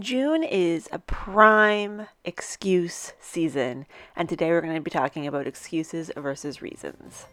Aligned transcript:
June 0.00 0.42
is 0.42 0.88
a 0.92 0.98
prime 0.98 2.06
excuse 2.24 3.12
season, 3.20 3.86
and 4.16 4.28
today 4.28 4.50
we're 4.50 4.62
going 4.62 4.74
to 4.74 4.80
be 4.80 4.90
talking 4.90 5.26
about 5.26 5.46
excuses 5.46 6.10
versus 6.16 6.62
reasons. 6.62 7.26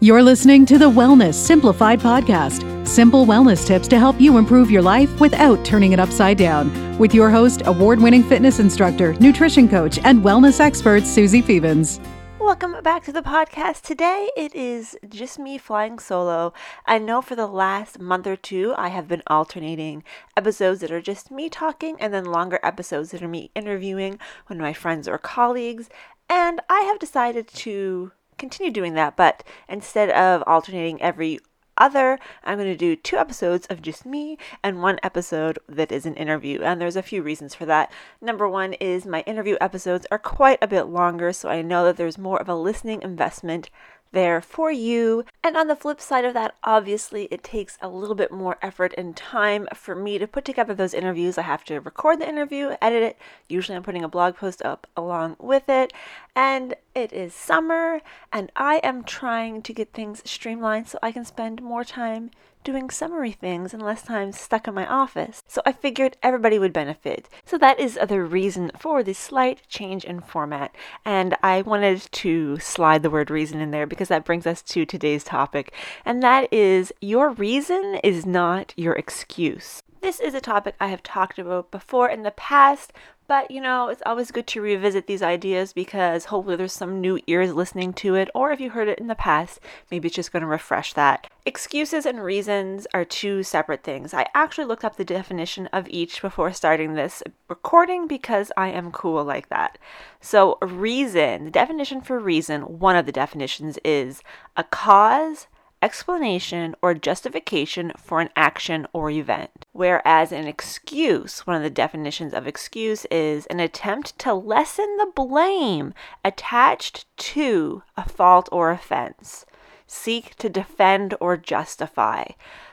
You're 0.00 0.22
listening 0.22 0.66
to 0.66 0.78
the 0.78 0.90
Wellness 0.90 1.34
Simplified 1.34 2.00
podcast 2.00 2.86
simple 2.86 3.24
wellness 3.24 3.66
tips 3.66 3.88
to 3.88 3.98
help 3.98 4.20
you 4.20 4.36
improve 4.36 4.70
your 4.70 4.82
life 4.82 5.20
without 5.20 5.64
turning 5.64 5.92
it 5.92 6.00
upside 6.00 6.36
down. 6.36 6.98
With 6.98 7.14
your 7.14 7.30
host, 7.30 7.62
award 7.64 8.00
winning 8.00 8.22
fitness 8.22 8.58
instructor, 8.58 9.14
nutrition 9.14 9.68
coach, 9.68 9.98
and 10.04 10.22
wellness 10.22 10.60
expert, 10.60 11.04
Susie 11.04 11.40
Phoebens. 11.40 11.98
Welcome 12.42 12.82
back 12.82 13.04
to 13.04 13.12
the 13.12 13.22
podcast. 13.22 13.82
Today 13.82 14.28
it 14.36 14.52
is 14.52 14.98
just 15.08 15.38
me 15.38 15.58
flying 15.58 16.00
solo. 16.00 16.52
I 16.84 16.98
know 16.98 17.22
for 17.22 17.36
the 17.36 17.46
last 17.46 18.00
month 18.00 18.26
or 18.26 18.34
two 18.34 18.74
I 18.76 18.88
have 18.88 19.06
been 19.06 19.22
alternating 19.28 20.02
episodes 20.36 20.80
that 20.80 20.90
are 20.90 21.00
just 21.00 21.30
me 21.30 21.48
talking 21.48 21.96
and 22.00 22.12
then 22.12 22.24
longer 22.24 22.58
episodes 22.64 23.12
that 23.12 23.22
are 23.22 23.28
me 23.28 23.52
interviewing 23.54 24.18
one 24.48 24.58
of 24.58 24.62
my 24.62 24.72
friends 24.72 25.06
or 25.06 25.18
colleagues. 25.18 25.88
And 26.28 26.60
I 26.68 26.80
have 26.80 26.98
decided 26.98 27.46
to 27.46 28.10
continue 28.38 28.72
doing 28.72 28.94
that, 28.94 29.16
but 29.16 29.44
instead 29.68 30.10
of 30.10 30.42
alternating 30.44 31.00
every 31.00 31.38
other, 31.76 32.18
I'm 32.44 32.58
going 32.58 32.70
to 32.70 32.76
do 32.76 32.96
two 32.96 33.16
episodes 33.16 33.66
of 33.66 33.82
just 33.82 34.06
me 34.06 34.38
and 34.62 34.82
one 34.82 34.98
episode 35.02 35.58
that 35.68 35.92
is 35.92 36.06
an 36.06 36.14
interview. 36.14 36.60
And 36.62 36.80
there's 36.80 36.96
a 36.96 37.02
few 37.02 37.22
reasons 37.22 37.54
for 37.54 37.66
that. 37.66 37.92
Number 38.20 38.48
one 38.48 38.74
is 38.74 39.06
my 39.06 39.20
interview 39.22 39.56
episodes 39.60 40.06
are 40.10 40.18
quite 40.18 40.58
a 40.62 40.68
bit 40.68 40.84
longer, 40.84 41.32
so 41.32 41.48
I 41.48 41.62
know 41.62 41.84
that 41.84 41.96
there's 41.96 42.18
more 42.18 42.40
of 42.40 42.48
a 42.48 42.54
listening 42.54 43.02
investment 43.02 43.70
there 44.12 44.40
for 44.40 44.70
you. 44.70 45.24
And 45.42 45.56
on 45.56 45.66
the 45.66 45.76
flip 45.76 46.00
side 46.00 46.24
of 46.24 46.34
that, 46.34 46.54
obviously, 46.62 47.24
it 47.30 47.42
takes 47.42 47.76
a 47.80 47.88
little 47.88 48.14
bit 48.14 48.30
more 48.30 48.58
effort 48.62 48.94
and 48.96 49.16
time 49.16 49.66
for 49.74 49.94
me 49.94 50.18
to 50.18 50.26
put 50.26 50.44
together 50.44 50.74
those 50.74 50.94
interviews. 50.94 51.36
I 51.36 51.42
have 51.42 51.64
to 51.64 51.80
record 51.80 52.20
the 52.20 52.28
interview, 52.28 52.76
edit 52.80 53.02
it. 53.02 53.18
Usually, 53.48 53.76
I'm 53.76 53.82
putting 53.82 54.04
a 54.04 54.08
blog 54.08 54.36
post 54.36 54.62
up 54.62 54.86
along 54.96 55.36
with 55.38 55.68
it. 55.68 55.92
And 56.36 56.74
it 56.94 57.12
is 57.12 57.34
summer, 57.34 58.00
and 58.32 58.52
I 58.54 58.76
am 58.82 59.04
trying 59.04 59.62
to 59.62 59.72
get 59.72 59.92
things 59.92 60.22
streamlined 60.24 60.88
so 60.88 60.98
I 61.02 61.12
can 61.12 61.24
spend 61.24 61.62
more 61.62 61.84
time 61.84 62.30
doing 62.64 62.90
summary 62.90 63.32
things 63.32 63.72
and 63.72 63.82
less 63.82 64.02
time 64.02 64.32
stuck 64.32 64.68
in 64.68 64.74
my 64.74 64.86
office. 64.86 65.42
So 65.46 65.62
I 65.66 65.72
figured 65.72 66.16
everybody 66.22 66.58
would 66.58 66.72
benefit. 66.72 67.28
So 67.44 67.58
that 67.58 67.78
is 67.78 67.98
the 68.08 68.22
reason 68.22 68.70
for 68.78 69.02
the 69.02 69.14
slight 69.14 69.60
change 69.68 70.04
in 70.04 70.20
format. 70.20 70.74
And 71.04 71.36
I 71.42 71.62
wanted 71.62 72.08
to 72.12 72.58
slide 72.58 73.02
the 73.02 73.10
word 73.10 73.30
reason 73.30 73.60
in 73.60 73.70
there 73.70 73.86
because 73.86 74.08
that 74.08 74.24
brings 74.24 74.46
us 74.46 74.62
to 74.62 74.84
today's 74.84 75.24
topic. 75.24 75.72
And 76.04 76.22
that 76.22 76.52
is 76.52 76.92
your 77.00 77.30
reason 77.30 78.00
is 78.02 78.26
not 78.26 78.72
your 78.76 78.94
excuse. 78.94 79.82
This 80.00 80.18
is 80.18 80.34
a 80.34 80.40
topic 80.40 80.74
I 80.80 80.88
have 80.88 81.04
talked 81.04 81.38
about 81.38 81.70
before 81.70 82.10
in 82.10 82.24
the 82.24 82.32
past, 82.32 82.92
but 83.32 83.50
you 83.50 83.62
know, 83.62 83.88
it's 83.88 84.02
always 84.04 84.30
good 84.30 84.46
to 84.46 84.60
revisit 84.60 85.06
these 85.06 85.22
ideas 85.22 85.72
because 85.72 86.26
hopefully 86.26 86.54
there's 86.54 86.70
some 86.70 87.00
new 87.00 87.18
ears 87.26 87.54
listening 87.54 87.94
to 87.94 88.14
it, 88.14 88.28
or 88.34 88.52
if 88.52 88.60
you 88.60 88.68
heard 88.68 88.88
it 88.88 88.98
in 88.98 89.06
the 89.06 89.14
past, 89.14 89.58
maybe 89.90 90.08
it's 90.08 90.16
just 90.16 90.32
going 90.32 90.42
to 90.42 90.46
refresh 90.46 90.92
that. 90.92 91.28
Excuses 91.46 92.04
and 92.04 92.22
reasons 92.22 92.86
are 92.92 93.06
two 93.06 93.42
separate 93.42 93.82
things. 93.82 94.12
I 94.12 94.26
actually 94.34 94.66
looked 94.66 94.84
up 94.84 94.96
the 94.96 95.04
definition 95.06 95.66
of 95.68 95.88
each 95.88 96.20
before 96.20 96.52
starting 96.52 96.92
this 96.92 97.22
recording 97.48 98.06
because 98.06 98.52
I 98.54 98.68
am 98.68 98.92
cool 98.92 99.24
like 99.24 99.48
that. 99.48 99.78
So, 100.20 100.58
reason, 100.60 101.46
the 101.46 101.50
definition 101.50 102.02
for 102.02 102.18
reason, 102.20 102.80
one 102.80 102.96
of 102.96 103.06
the 103.06 103.12
definitions 103.12 103.78
is 103.82 104.22
a 104.58 104.64
cause, 104.64 105.46
explanation 105.82 106.74
or 106.80 106.94
justification 106.94 107.92
for 107.98 108.20
an 108.20 108.30
action 108.36 108.86
or 108.92 109.10
event. 109.10 109.66
Whereas 109.72 110.32
an 110.32 110.46
excuse, 110.46 111.46
one 111.46 111.56
of 111.56 111.62
the 111.62 111.70
definitions 111.70 112.32
of 112.32 112.46
excuse 112.46 113.04
is 113.06 113.46
an 113.46 113.60
attempt 113.60 114.18
to 114.20 114.32
lessen 114.32 114.96
the 114.98 115.10
blame 115.14 115.92
attached 116.24 117.04
to 117.16 117.82
a 117.96 118.08
fault 118.08 118.48
or 118.52 118.70
offense, 118.70 119.44
seek 119.86 120.36
to 120.36 120.48
defend 120.48 121.14
or 121.20 121.36
justify. 121.36 122.24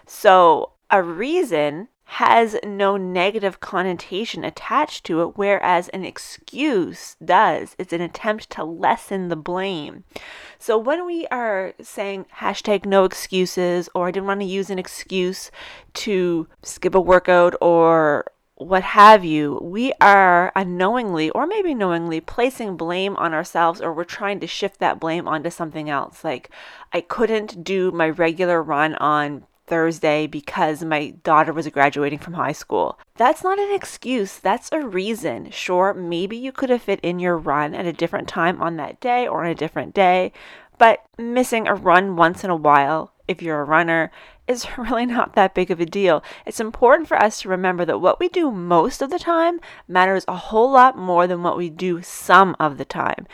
So, 0.05 0.73
a 0.91 1.03
reason 1.03 1.87
has 2.13 2.55
no 2.65 2.97
negative 2.97 3.59
connotation 3.59 4.43
attached 4.43 5.03
to 5.03 5.21
it, 5.21 5.37
whereas 5.37 5.89
an 5.89 6.03
excuse 6.03 7.15
does. 7.23 7.75
It's 7.77 7.93
an 7.93 8.01
attempt 8.01 8.49
to 8.51 8.63
lessen 8.63 9.27
the 9.27 9.35
blame. 9.35 10.05
So 10.57 10.75
when 10.75 11.05
we 11.05 11.27
are 11.27 11.75
saying 11.79 12.25
hashtag 12.37 12.83
no 12.83 13.03
excuses, 13.05 13.89
or 13.93 14.07
I 14.07 14.11
didn't 14.11 14.25
want 14.25 14.39
to 14.39 14.47
use 14.47 14.71
an 14.71 14.79
excuse 14.79 15.51
to 15.93 16.47
skip 16.63 16.95
a 16.95 16.99
workout 16.99 17.53
or 17.61 18.25
what 18.55 18.81
have 18.81 19.23
you, 19.23 19.59
we 19.61 19.93
are 20.01 20.51
unknowingly 20.55 21.29
or 21.29 21.45
maybe 21.45 21.75
knowingly 21.75 22.21
placing 22.21 22.75
blame 22.75 23.15
on 23.17 23.35
ourselves 23.35 23.81
or 23.81 23.93
we're 23.93 24.03
trying 24.03 24.39
to 24.39 24.47
shift 24.47 24.79
that 24.79 24.99
blame 24.99 25.27
onto 25.27 25.51
something 25.51 25.91
else. 25.91 26.23
Like, 26.23 26.49
I 26.91 27.01
couldn't 27.01 27.63
do 27.63 27.91
my 27.91 28.09
regular 28.09 28.63
run 28.63 28.95
on 28.95 29.45
Thursday 29.69 30.27
because 30.27 30.83
my 30.83 31.11
daughter 31.23 31.53
was 31.53 31.67
graduating 31.69 32.19
from 32.19 32.33
high 32.33 32.51
school. 32.51 32.99
That's 33.15 33.43
not 33.43 33.59
an 33.59 33.73
excuse, 33.73 34.37
that's 34.37 34.69
a 34.71 34.85
reason. 34.85 35.51
Sure, 35.51 35.93
maybe 35.93 36.35
you 36.35 36.51
could 36.51 36.69
have 36.69 36.81
fit 36.81 36.99
in 37.01 37.19
your 37.19 37.37
run 37.37 37.73
at 37.75 37.85
a 37.85 37.93
different 37.93 38.27
time 38.27 38.61
on 38.61 38.75
that 38.77 38.99
day 38.99 39.27
or 39.27 39.45
on 39.45 39.51
a 39.51 39.55
different 39.55 39.93
day, 39.93 40.33
but 40.79 41.05
missing 41.17 41.67
a 41.67 41.75
run 41.75 42.15
once 42.15 42.43
in 42.43 42.49
a 42.49 42.55
while, 42.55 43.13
if 43.27 43.41
you're 43.41 43.61
a 43.61 43.65
runner, 43.65 44.11
is 44.47 44.65
really 44.77 45.05
not 45.05 45.35
that 45.35 45.53
big 45.53 45.69
of 45.69 45.79
a 45.79 45.85
deal. 45.85 46.23
It's 46.45 46.59
important 46.59 47.07
for 47.07 47.17
us 47.17 47.41
to 47.41 47.49
remember 47.49 47.85
that 47.85 47.99
what 47.99 48.19
we 48.19 48.27
do 48.27 48.51
most 48.51 49.01
of 49.01 49.11
the 49.11 49.19
time 49.19 49.59
matters 49.87 50.25
a 50.27 50.35
whole 50.35 50.71
lot 50.71 50.97
more 50.97 51.27
than 51.27 51.43
what 51.43 51.57
we 51.57 51.69
do 51.69 52.01
some 52.01 52.55
of 52.59 52.77
the 52.77 52.85
time. 52.85 53.27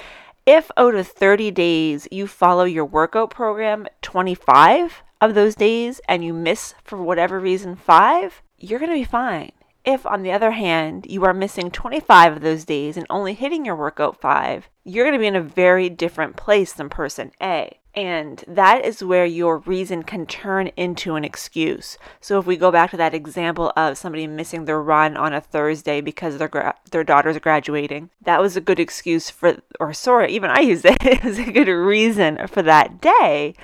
If 0.45 0.69
out 0.77 0.93
of 0.93 1.07
30 1.07 1.49
days 1.51 2.07
you 2.11 2.27
follow 2.27 2.65
your 2.65 2.85
workout 2.85 3.31
program 3.31 3.87
25, 4.03 5.01
of 5.21 5.33
those 5.33 5.55
days 5.55 6.01
and 6.07 6.23
you 6.23 6.33
miss 6.33 6.73
for 6.83 7.01
whatever 7.01 7.39
reason 7.39 7.75
five, 7.75 8.41
you're 8.57 8.79
going 8.79 8.91
to 8.91 8.97
be 8.97 9.03
fine. 9.03 9.51
If, 9.83 10.05
on 10.05 10.23
the 10.23 10.31
other 10.31 10.51
hand, 10.51 11.05
you 11.07 11.23
are 11.25 11.33
missing 11.33 11.69
25 11.69 12.37
of 12.37 12.41
those 12.41 12.65
days 12.65 12.97
and 12.97 13.05
only 13.09 13.35
hitting 13.35 13.65
your 13.65 13.75
workout 13.75 14.19
five, 14.19 14.67
you're 14.83 15.05
going 15.05 15.13
to 15.13 15.19
be 15.19 15.27
in 15.27 15.35
a 15.35 15.41
very 15.41 15.89
different 15.89 16.35
place 16.35 16.73
than 16.73 16.89
person 16.89 17.31
A. 17.41 17.77
And 17.93 18.43
that 18.47 18.83
is 18.83 19.03
where 19.03 19.25
your 19.25 19.59
reason 19.59 20.03
can 20.03 20.25
turn 20.25 20.67
into 20.75 21.15
an 21.15 21.23
excuse. 21.23 21.97
So 22.19 22.37
if 22.39 22.45
we 22.45 22.57
go 22.57 22.69
back 22.69 22.91
to 22.91 22.97
that 22.97 23.13
example 23.13 23.71
of 23.77 23.97
somebody 23.97 24.27
missing 24.27 24.65
their 24.65 24.81
run 24.81 25.15
on 25.15 25.33
a 25.33 25.39
Thursday 25.39 26.01
because 26.01 26.37
their 26.37 26.49
gra- 26.49 26.75
their 26.91 27.05
daughter's 27.05 27.39
graduating, 27.39 28.09
that 28.21 28.41
was 28.41 28.57
a 28.57 28.61
good 28.61 28.81
excuse 28.81 29.29
for, 29.29 29.59
or 29.79 29.93
sorry, 29.93 30.33
even 30.33 30.49
I 30.49 30.59
used 30.59 30.83
it. 30.83 30.97
it 31.05 31.23
was 31.23 31.39
a 31.39 31.51
good 31.51 31.69
reason 31.69 32.45
for 32.47 32.61
that 32.63 32.99
day. 32.99 33.55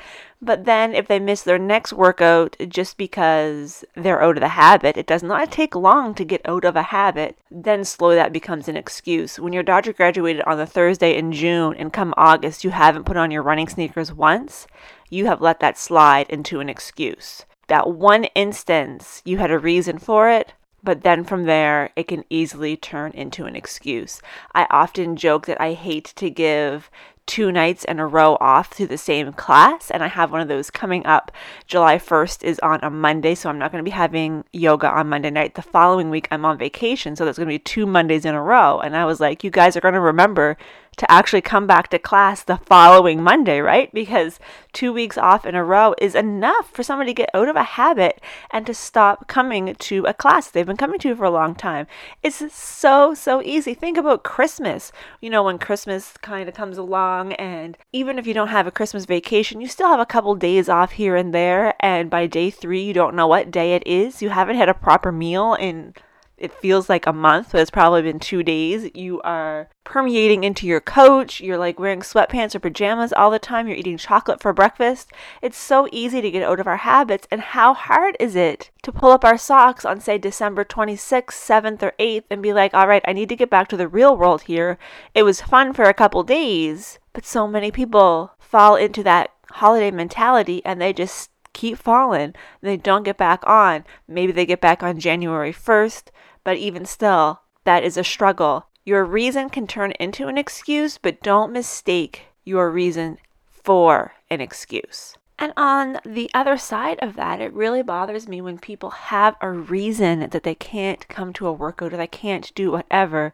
But 0.43 0.65
then, 0.65 0.95
if 0.95 1.07
they 1.07 1.19
miss 1.19 1.43
their 1.43 1.59
next 1.59 1.93
workout 1.93 2.55
just 2.67 2.97
because 2.97 3.85
they're 3.95 4.23
out 4.23 4.37
of 4.37 4.41
the 4.41 4.47
habit, 4.47 4.97
it 4.97 5.05
does 5.05 5.21
not 5.21 5.51
take 5.51 5.75
long 5.75 6.15
to 6.15 6.25
get 6.25 6.41
out 6.45 6.65
of 6.65 6.75
a 6.75 6.81
habit. 6.81 7.37
Then, 7.51 7.83
slowly 7.83 8.15
that 8.15 8.33
becomes 8.33 8.67
an 8.67 8.75
excuse. 8.75 9.39
When 9.39 9.53
your 9.53 9.61
daughter 9.61 9.93
graduated 9.93 10.41
on 10.47 10.57
the 10.57 10.65
Thursday 10.65 11.15
in 11.15 11.31
June 11.31 11.75
and 11.77 11.93
come 11.93 12.15
August, 12.17 12.63
you 12.63 12.71
haven't 12.71 13.05
put 13.05 13.17
on 13.17 13.29
your 13.29 13.43
running 13.43 13.67
sneakers 13.67 14.11
once, 14.11 14.65
you 15.11 15.27
have 15.27 15.41
let 15.41 15.59
that 15.59 15.77
slide 15.77 16.27
into 16.27 16.59
an 16.59 16.69
excuse. 16.69 17.45
That 17.67 17.91
one 17.91 18.23
instance, 18.35 19.21
you 19.23 19.37
had 19.37 19.51
a 19.51 19.59
reason 19.59 19.99
for 19.99 20.27
it, 20.27 20.53
but 20.83 21.03
then 21.03 21.23
from 21.23 21.43
there, 21.43 21.91
it 21.95 22.07
can 22.07 22.25
easily 22.31 22.75
turn 22.75 23.11
into 23.11 23.45
an 23.45 23.55
excuse. 23.55 24.21
I 24.55 24.65
often 24.71 25.15
joke 25.15 25.45
that 25.45 25.61
I 25.61 25.73
hate 25.73 26.13
to 26.15 26.31
give 26.31 26.89
two 27.31 27.49
nights 27.49 27.85
in 27.85 27.97
a 27.97 28.05
row 28.05 28.35
off 28.41 28.71
to 28.71 28.85
the 28.85 28.97
same 28.97 29.31
class 29.31 29.89
and 29.89 30.03
I 30.03 30.07
have 30.07 30.33
one 30.33 30.41
of 30.41 30.49
those 30.49 30.69
coming 30.69 31.05
up. 31.05 31.31
July 31.65 31.95
1st 31.95 32.43
is 32.43 32.59
on 32.59 32.81
a 32.83 32.89
Monday, 32.89 33.35
so 33.35 33.47
I'm 33.47 33.57
not 33.57 33.71
going 33.71 33.81
to 33.81 33.89
be 33.89 33.95
having 33.95 34.43
yoga 34.51 34.89
on 34.89 35.07
Monday 35.07 35.29
night. 35.29 35.55
The 35.55 35.61
following 35.61 36.09
week 36.09 36.27
I'm 36.29 36.43
on 36.43 36.57
vacation, 36.57 37.15
so 37.15 37.23
that's 37.23 37.37
going 37.37 37.47
to 37.47 37.53
be 37.53 37.57
two 37.57 37.85
Mondays 37.85 38.25
in 38.25 38.35
a 38.35 38.41
row. 38.41 38.81
And 38.81 38.97
I 38.97 39.05
was 39.05 39.21
like, 39.21 39.45
you 39.45 39.49
guys 39.49 39.77
are 39.77 39.79
going 39.79 39.93
to 39.93 40.01
remember 40.01 40.57
to 41.01 41.11
actually 41.11 41.41
come 41.41 41.65
back 41.65 41.87
to 41.87 41.97
class 41.97 42.43
the 42.43 42.57
following 42.57 43.23
Monday, 43.23 43.59
right? 43.59 43.91
Because 43.91 44.39
two 44.71 44.93
weeks 44.93 45.17
off 45.17 45.47
in 45.47 45.55
a 45.55 45.63
row 45.63 45.95
is 45.97 46.13
enough 46.13 46.69
for 46.69 46.83
somebody 46.83 47.09
to 47.09 47.15
get 47.15 47.31
out 47.33 47.49
of 47.49 47.55
a 47.55 47.63
habit 47.63 48.21
and 48.51 48.67
to 48.67 48.73
stop 48.75 49.27
coming 49.27 49.73
to 49.73 50.05
a 50.05 50.13
class 50.13 50.51
they've 50.51 50.63
been 50.63 50.77
coming 50.77 50.99
to 50.99 51.15
for 51.15 51.23
a 51.23 51.31
long 51.31 51.55
time. 51.55 51.87
It's 52.21 52.53
so, 52.53 53.15
so 53.15 53.41
easy. 53.41 53.73
Think 53.73 53.97
about 53.97 54.21
Christmas. 54.21 54.91
You 55.21 55.31
know, 55.31 55.41
when 55.41 55.57
Christmas 55.57 56.13
kind 56.21 56.47
of 56.47 56.53
comes 56.53 56.77
along, 56.77 57.33
and 57.33 57.79
even 57.91 58.19
if 58.19 58.27
you 58.27 58.35
don't 58.35 58.49
have 58.49 58.67
a 58.67 58.71
Christmas 58.71 59.05
vacation, 59.05 59.59
you 59.59 59.67
still 59.67 59.87
have 59.87 59.99
a 59.99 60.05
couple 60.05 60.35
days 60.35 60.69
off 60.69 60.91
here 60.91 61.15
and 61.15 61.33
there. 61.33 61.73
And 61.79 62.11
by 62.11 62.27
day 62.27 62.51
three, 62.51 62.83
you 62.83 62.93
don't 62.93 63.15
know 63.15 63.25
what 63.25 63.49
day 63.49 63.73
it 63.73 63.87
is. 63.87 64.21
You 64.21 64.29
haven't 64.29 64.57
had 64.57 64.69
a 64.69 64.75
proper 64.75 65.11
meal 65.11 65.55
in 65.55 65.95
it 66.41 66.51
feels 66.51 66.89
like 66.89 67.05
a 67.05 67.13
month, 67.13 67.49
but 67.51 67.61
it's 67.61 67.69
probably 67.69 68.01
been 68.01 68.19
two 68.19 68.41
days. 68.41 68.89
You 68.95 69.21
are 69.21 69.69
permeating 69.83 70.43
into 70.43 70.65
your 70.65 70.81
coach. 70.81 71.39
You're 71.39 71.57
like 71.57 71.79
wearing 71.79 71.99
sweatpants 71.99 72.55
or 72.55 72.59
pajamas 72.59 73.13
all 73.13 73.29
the 73.29 73.37
time. 73.37 73.67
You're 73.67 73.77
eating 73.77 73.97
chocolate 73.97 74.41
for 74.41 74.51
breakfast. 74.51 75.11
It's 75.43 75.57
so 75.57 75.87
easy 75.91 76.19
to 76.19 76.31
get 76.31 76.41
out 76.41 76.59
of 76.59 76.65
our 76.65 76.77
habits. 76.77 77.27
And 77.29 77.41
how 77.41 77.75
hard 77.75 78.17
is 78.19 78.35
it 78.35 78.71
to 78.81 78.91
pull 78.91 79.11
up 79.11 79.23
our 79.23 79.37
socks 79.37 79.85
on, 79.85 80.01
say, 80.01 80.17
December 80.17 80.65
26th, 80.65 81.27
7th, 81.27 81.83
or 81.83 81.93
8th 81.99 82.23
and 82.31 82.41
be 82.41 82.53
like, 82.53 82.73
all 82.73 82.87
right, 82.87 83.03
I 83.07 83.13
need 83.13 83.29
to 83.29 83.35
get 83.35 83.51
back 83.51 83.67
to 83.69 83.77
the 83.77 83.87
real 83.87 84.17
world 84.17 84.43
here. 84.43 84.79
It 85.13 85.23
was 85.23 85.41
fun 85.41 85.73
for 85.73 85.83
a 85.83 85.93
couple 85.93 86.23
days, 86.23 86.97
but 87.13 87.23
so 87.23 87.47
many 87.47 87.69
people 87.69 88.31
fall 88.39 88.75
into 88.75 89.03
that 89.03 89.31
holiday 89.51 89.91
mentality 89.91 90.63
and 90.65 90.81
they 90.81 90.91
just 90.91 91.29
keep 91.53 91.77
falling. 91.77 92.33
They 92.61 92.77
don't 92.77 93.03
get 93.03 93.17
back 93.17 93.43
on. 93.45 93.85
Maybe 94.07 94.31
they 94.31 94.45
get 94.45 94.61
back 94.61 94.81
on 94.81 94.99
January 94.99 95.53
1st, 95.53 96.05
but 96.43 96.57
even 96.57 96.85
still, 96.85 97.41
that 97.63 97.83
is 97.83 97.97
a 97.97 98.03
struggle. 98.03 98.67
Your 98.83 99.05
reason 99.05 99.49
can 99.49 99.67
turn 99.67 99.91
into 99.99 100.27
an 100.27 100.37
excuse, 100.37 100.97
but 100.97 101.21
don't 101.21 101.53
mistake 101.53 102.27
your 102.43 102.69
reason 102.69 103.17
for 103.49 104.13
an 104.29 104.41
excuse. 104.41 105.15
And 105.37 105.53
on 105.57 105.99
the 106.05 106.29
other 106.33 106.57
side 106.57 106.99
of 107.01 107.15
that, 107.15 107.41
it 107.41 107.53
really 107.53 107.81
bothers 107.81 108.27
me 108.27 108.41
when 108.41 108.59
people 108.59 108.91
have 108.91 109.35
a 109.41 109.49
reason 109.49 110.29
that 110.29 110.43
they 110.43 110.55
can't 110.55 111.07
come 111.07 111.33
to 111.33 111.47
a 111.47 111.51
workout 111.51 111.93
or 111.93 111.97
they 111.97 112.07
can't 112.07 112.53
do 112.53 112.71
whatever 112.71 113.33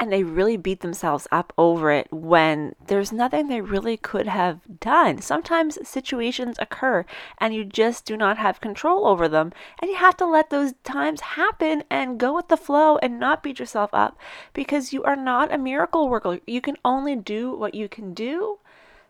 and 0.00 0.10
they 0.10 0.24
really 0.24 0.56
beat 0.56 0.80
themselves 0.80 1.28
up 1.30 1.52
over 1.58 1.92
it 1.92 2.08
when 2.10 2.74
there's 2.86 3.12
nothing 3.12 3.48
they 3.48 3.60
really 3.60 3.98
could 3.98 4.26
have 4.26 4.60
done. 4.80 5.20
Sometimes 5.20 5.78
situations 5.86 6.56
occur 6.58 7.04
and 7.36 7.54
you 7.54 7.64
just 7.64 8.06
do 8.06 8.16
not 8.16 8.38
have 8.38 8.62
control 8.62 9.06
over 9.06 9.28
them, 9.28 9.52
and 9.80 9.90
you 9.90 9.96
have 9.98 10.16
to 10.16 10.24
let 10.24 10.48
those 10.48 10.72
times 10.84 11.20
happen 11.20 11.84
and 11.90 12.18
go 12.18 12.34
with 12.34 12.48
the 12.48 12.56
flow 12.56 12.96
and 12.96 13.20
not 13.20 13.42
beat 13.42 13.58
yourself 13.58 13.90
up 13.92 14.18
because 14.54 14.94
you 14.94 15.04
are 15.04 15.16
not 15.16 15.52
a 15.52 15.58
miracle 15.58 16.08
worker. 16.08 16.40
You 16.46 16.62
can 16.62 16.78
only 16.82 17.14
do 17.14 17.54
what 17.54 17.74
you 17.74 17.86
can 17.86 18.14
do. 18.14 18.58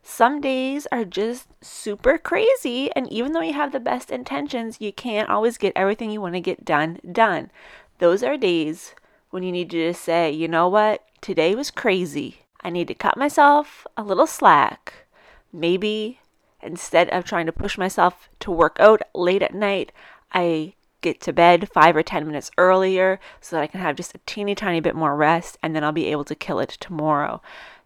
Some 0.03 0.41
days 0.41 0.89
are 0.91 1.05
just 1.05 1.47
super 1.61 2.19
crazy, 2.19 2.91
and 2.97 3.11
even 3.13 3.33
though 3.33 3.43
you 3.43 3.53
have 3.53 3.71
the 3.71 3.79
best 3.79 4.11
intentions, 4.11 4.79
you 4.81 4.93
can't 4.93 5.29
always 5.29 5.57
get 5.57 5.75
everything 5.77 6.11
you 6.11 6.21
want 6.21 6.35
to 6.35 6.41
get 6.41 6.65
done 6.65 6.99
done. 7.13 7.51
Those 7.99 8.23
are 8.23 8.39
days 8.39 8.95
when 9.31 9.43
you 9.43 9.53
need 9.53 9.71
to 9.71 9.89
just 9.89 10.03
say, 10.03 10.31
you 10.31 10.49
know 10.49 10.69
what, 10.69 11.05
today 11.21 11.55
was 11.55 11.71
crazy. 11.71 12.43
I 12.63 12.71
need 12.71 12.89
to 12.89 12.95
cut 12.95 13.17
myself 13.17 13.87
a 13.97 14.03
little 14.03 14.27
slack. 14.27 15.07
Maybe 15.53 16.21
instead 16.63 17.09
of 17.11 17.25
trying 17.25 17.47
to 17.47 17.53
push 17.53 17.79
myself 17.79 18.29
to 18.41 18.51
work 18.51 18.77
out 18.79 19.03
late 19.15 19.43
at 19.43 19.55
night, 19.55 19.93
I 20.33 20.75
get 21.01 21.21
to 21.23 21.33
bed 21.33 21.69
five 21.73 21.97
or 21.97 22.03
10 22.03 22.27
minutes 22.27 22.51
earlier 22.59 23.19
so 23.41 23.57
that 23.57 23.63
I 23.63 23.67
can 23.67 23.81
have 23.81 23.97
just 23.97 24.15
a 24.15 24.21
teeny 24.27 24.55
tiny 24.55 24.81
bit 24.81 24.95
more 24.95 25.17
rest 25.17 25.57
and 25.63 25.75
then 25.75 25.83
I'll 25.83 25.93
be 25.93 26.07
able 26.07 26.25
to 26.25 26.35
kill 26.35 26.61
it 26.61 26.77
tomorrow 26.81 27.41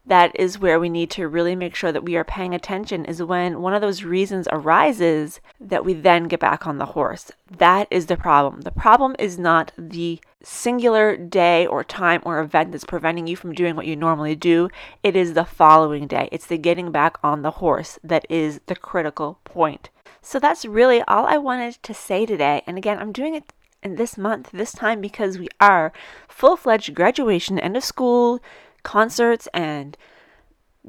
that 0.07 0.33
is 0.39 0.59
where 0.59 0.79
we 0.79 0.89
need 0.89 1.11
to 1.11 1.29
really 1.29 1.57
make 1.57 1.75
sure 1.75 1.91
that 1.91 2.05
we 2.05 2.17
are 2.17 2.25
paying 2.25 2.55
attention 2.55 3.05
is 3.05 3.23
when 3.23 3.63
one 3.63 3.73
of 3.73 3.81
those 3.81 4.05
reasons 4.05 4.47
arises 4.53 5.41
that 5.59 5.85
we 5.85 5.95
then 5.95 6.25
get 6.25 6.41
back 6.41 6.67
on 6.67 6.79
the 6.79 6.87
horse. 6.87 7.33
That 7.51 7.89
is 7.91 8.07
the 8.07 8.17
problem. 8.17 8.63
The 8.63 8.71
problem 8.71 9.17
is 9.19 9.39
not 9.39 9.73
the 9.79 10.21
singular 10.43 11.17
day 11.17 11.67
or 11.67 11.83
time 11.83 12.21
or 12.25 12.41
event 12.41 12.73
that's 12.73 12.85
preventing 12.85 13.27
you 13.27 13.37
from 13.37 13.55
doing 13.55 13.77
what 13.77 13.87
you 13.87 13.97
normally 13.97 14.37
do. 14.37 14.69
It 15.03 15.17
is 15.17 15.33
the 15.33 15.47
following 15.47 16.07
day. 16.07 16.29
It's 16.31 16.47
the 16.47 16.59
getting 16.59 16.93
back 16.93 17.17
on 17.23 17.41
the 17.41 17.53
horse 17.53 17.99
that 18.05 18.27
is 18.29 18.61
the 18.67 18.77
critical 18.77 19.39
point. 19.45 19.89
So 20.21 20.39
that's 20.39 20.67
really 20.67 21.03
all 21.03 21.27
I 21.27 21.39
wanted 21.39 21.83
to 21.83 21.95
say 21.95 22.27
today. 22.27 22.63
And 22.67 22.77
again, 22.77 22.99
I'm 22.99 23.13
doing 23.13 23.35
it 23.35 23.53
in 23.83 23.97
this 23.97 24.19
month, 24.19 24.51
this 24.53 24.73
time, 24.73 25.01
because 25.01 25.39
we 25.39 25.49
are 25.61 25.93
full 26.29 26.57
fledged 26.57 26.95
graduation, 26.95 27.59
end 27.59 27.77
of 27.77 27.85
school 27.85 28.41
concerts 28.85 29.49
and 29.53 29.97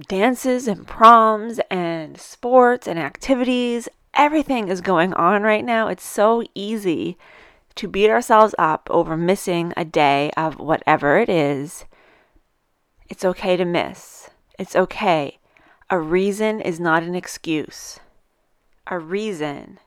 dances 0.07 0.67
and 0.67 0.85
proms 0.85 1.59
and 1.71 2.19
sports 2.19 2.87
and 2.87 2.99
activities. 2.99 3.89
Everything 4.13 4.67
is 4.67 4.81
going 4.81 5.13
on 5.13 5.41
right 5.41 5.65
now. 5.65 5.87
It's 5.87 6.05
so 6.05 6.43
easy 6.53 7.17
to 7.75 7.87
beat 7.87 8.09
ourselves 8.09 8.53
up 8.59 8.87
over 8.91 9.17
missing 9.17 9.73
a 9.75 9.83
day 9.83 10.31
of 10.37 10.59
whatever 10.59 11.17
it 11.17 11.29
is. 11.29 11.85
It's 13.09 13.25
okay 13.25 13.57
to 13.57 13.65
miss. 13.65 14.29
It's 14.57 14.75
okay. 14.75 15.39
A 15.89 15.99
reason 15.99 16.61
is 16.61 16.79
not 16.79 17.03
an 17.03 17.15
excuse. 17.15 17.99
A 18.87 18.97
reason 18.97 19.79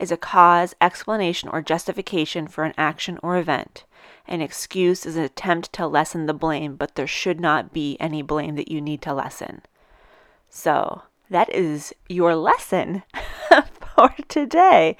is 0.00 0.10
a 0.10 0.16
cause, 0.16 0.74
explanation, 0.80 1.50
or 1.50 1.60
justification 1.60 2.48
for 2.48 2.64
an 2.64 2.74
action 2.78 3.18
or 3.22 3.36
event. 3.36 3.84
An 4.30 4.40
excuse 4.40 5.04
is 5.04 5.16
an 5.16 5.24
attempt 5.24 5.72
to 5.72 5.88
lessen 5.88 6.26
the 6.26 6.32
blame, 6.32 6.76
but 6.76 6.94
there 6.94 7.08
should 7.08 7.40
not 7.40 7.72
be 7.72 7.96
any 7.98 8.22
blame 8.22 8.54
that 8.54 8.70
you 8.70 8.80
need 8.80 9.02
to 9.02 9.12
lessen. 9.12 9.62
So, 10.48 11.02
that 11.28 11.52
is 11.52 11.92
your 12.08 12.36
lesson 12.36 13.02
for 13.96 14.14
today. 14.28 14.96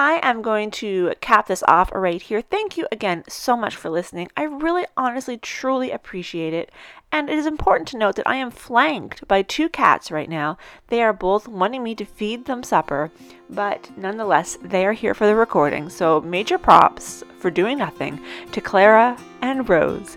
I 0.00 0.18
am 0.22 0.40
going 0.40 0.70
to 0.70 1.12
cap 1.20 1.48
this 1.48 1.62
off 1.68 1.92
right 1.92 2.22
here. 2.22 2.40
Thank 2.40 2.78
you 2.78 2.88
again 2.90 3.22
so 3.28 3.54
much 3.54 3.76
for 3.76 3.90
listening. 3.90 4.30
I 4.34 4.44
really, 4.44 4.86
honestly, 4.96 5.36
truly 5.36 5.90
appreciate 5.90 6.54
it. 6.54 6.72
And 7.12 7.28
it 7.28 7.36
is 7.36 7.44
important 7.44 7.86
to 7.88 7.98
note 7.98 8.16
that 8.16 8.26
I 8.26 8.36
am 8.36 8.50
flanked 8.50 9.28
by 9.28 9.42
two 9.42 9.68
cats 9.68 10.10
right 10.10 10.30
now. 10.30 10.56
They 10.86 11.02
are 11.02 11.12
both 11.12 11.46
wanting 11.46 11.82
me 11.82 11.94
to 11.96 12.06
feed 12.06 12.46
them 12.46 12.62
supper, 12.62 13.10
but 13.50 13.90
nonetheless, 13.94 14.56
they 14.62 14.86
are 14.86 14.94
here 14.94 15.12
for 15.12 15.26
the 15.26 15.36
recording. 15.36 15.90
So, 15.90 16.22
major 16.22 16.56
props 16.56 17.22
for 17.38 17.50
doing 17.50 17.76
nothing 17.76 18.20
to 18.52 18.60
Clara 18.62 19.18
and 19.42 19.68
Rose. 19.68 20.16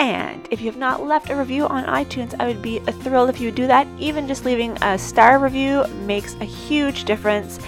And 0.00 0.46
if 0.50 0.60
you 0.60 0.66
have 0.66 0.76
not 0.78 1.06
left 1.06 1.30
a 1.30 1.36
review 1.36 1.66
on 1.66 1.84
iTunes, 1.84 2.34
I 2.38 2.46
would 2.46 2.60
be 2.60 2.80
thrilled 2.80 3.30
if 3.30 3.40
you 3.40 3.46
would 3.48 3.54
do 3.54 3.68
that. 3.68 3.86
Even 3.98 4.28
just 4.28 4.44
leaving 4.44 4.76
a 4.82 4.98
star 4.98 5.38
review 5.38 5.86
makes 6.04 6.34
a 6.34 6.44
huge 6.44 7.04
difference 7.04 7.58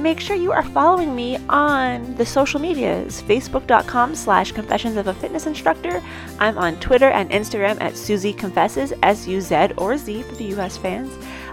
make 0.00 0.20
sure 0.20 0.36
you 0.36 0.52
are 0.52 0.62
following 0.62 1.14
me 1.14 1.36
on 1.48 2.14
the 2.16 2.26
social 2.26 2.60
medias 2.60 3.22
facebook.com 3.22 4.14
slash 4.14 4.52
confessions 4.52 4.96
of 4.96 5.06
a 5.06 5.14
fitness 5.14 5.46
instructor 5.46 6.02
i'm 6.38 6.58
on 6.58 6.78
twitter 6.80 7.10
and 7.10 7.30
instagram 7.30 7.80
at 7.80 7.96
susie 7.96 8.32
confesses 8.32 8.92
s-u-z 9.02 9.72
or 9.76 9.96
z 9.96 10.22
for 10.22 10.34
the 10.36 10.46
us 10.46 10.76
fans 10.76 11.12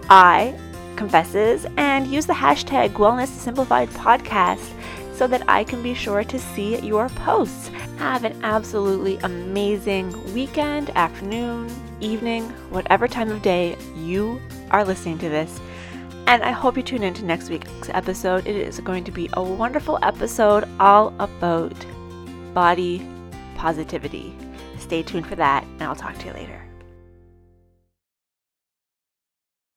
i 0.10 0.58
confesses 0.96 1.66
and 1.78 2.08
use 2.08 2.26
the 2.26 2.34
hashtag 2.34 2.94
wellness 2.94 3.28
simplified 3.28 3.90
podcast 3.90 4.74
so 5.18 5.26
that 5.26 5.42
I 5.50 5.64
can 5.64 5.82
be 5.82 5.96
sure 5.96 6.24
to 6.24 6.40
see 6.40 6.78
your 6.80 7.10
posts. 7.10 7.70
Have 7.98 8.24
an 8.24 8.40
absolutely 8.44 9.18
amazing 9.18 10.12
weekend, 10.32 10.92
afternoon, 10.92 11.72
evening, 12.02 12.44
whatever 12.70 13.08
time 13.08 13.32
of 13.32 13.42
day 13.42 13.76
you 13.96 14.40
are 14.70 14.86
listening 14.86 15.18
to 15.20 15.30
this. 15.30 15.60
And 16.28 16.44
I 16.44 16.52
hope 16.52 16.76
you 16.76 16.84
tune 16.84 17.04
in 17.04 17.14
to 17.14 17.24
next 17.24 17.50
week's 17.50 17.90
episode. 17.90 18.46
It 18.46 18.58
is 18.58 18.82
going 18.82 19.06
to 19.06 19.12
be 19.14 19.30
a 19.34 19.42
wonderful 19.42 19.98
episode 20.02 20.68
all 20.78 21.14
about 21.20 21.74
body 22.54 23.08
positivity. 23.56 24.36
Stay 24.78 25.04
tuned 25.04 25.26
for 25.26 25.36
that, 25.36 25.64
and 25.64 25.84
I'll 25.84 25.96
talk 25.96 26.18
to 26.18 26.28
you 26.28 26.34
later. 26.34 26.67